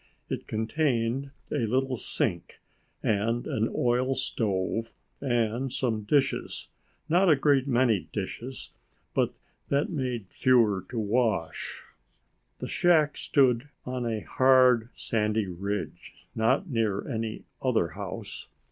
[0.31, 2.59] It contained a little sink
[3.03, 8.71] and an oil stove and some dishes,—not a great many dishes,
[9.13, 9.31] but
[9.69, 11.83] that made fewer to wash.
[12.57, 18.47] The shack stood on a hard sandy ridge, not near any other house.